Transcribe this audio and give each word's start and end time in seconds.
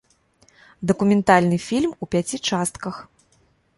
Дакументальны 0.91 1.57
фільм 1.67 1.91
у 2.07 2.11
пяці 2.15 2.37
частках. 2.51 2.95